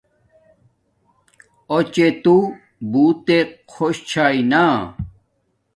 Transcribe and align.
اݸ 1.73 1.81
چے 1.93 2.07
تو 2.23 2.35
بوتک 2.91 3.49
خوش 3.73 3.95
چھاݵ 4.09 4.37
نا 4.51 4.63